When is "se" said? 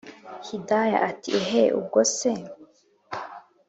2.17-2.31